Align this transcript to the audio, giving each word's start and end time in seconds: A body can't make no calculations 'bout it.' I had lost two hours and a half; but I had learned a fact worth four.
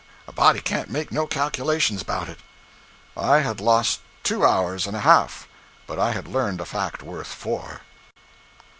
A 0.27 0.31
body 0.31 0.61
can't 0.61 0.89
make 0.89 1.11
no 1.11 1.27
calculations 1.27 2.01
'bout 2.01 2.27
it.' 2.27 2.39
I 3.15 3.41
had 3.41 3.61
lost 3.61 3.99
two 4.23 4.43
hours 4.43 4.87
and 4.87 4.97
a 4.97 5.01
half; 5.01 5.47
but 5.85 5.99
I 5.99 6.11
had 6.11 6.27
learned 6.27 6.59
a 6.59 6.65
fact 6.65 7.03
worth 7.03 7.27
four. 7.27 7.81